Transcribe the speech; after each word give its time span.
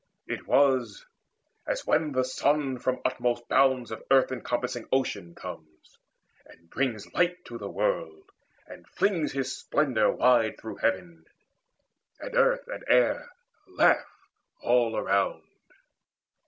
It 0.25 0.47
was 0.47 1.05
as 1.67 1.85
when 1.85 2.11
the 2.11 2.23
sun 2.25 2.79
from 2.79 3.01
utmost 3.05 3.47
bounds 3.49 3.91
Of 3.91 4.01
earth 4.09 4.31
encompassing 4.31 4.87
ocean 4.91 5.35
comes, 5.35 5.99
and 6.47 6.67
brings 6.71 7.13
Light 7.13 7.45
to 7.45 7.59
the 7.59 7.69
world, 7.69 8.31
and 8.65 8.87
flings 8.89 9.31
his 9.31 9.55
splendour 9.55 10.09
wide 10.09 10.59
Through 10.59 10.77
heaven, 10.77 11.23
and 12.19 12.33
earth 12.33 12.67
and 12.67 12.83
air 12.87 13.29
laugh 13.67 14.09
all 14.63 14.97
around. 14.97 15.43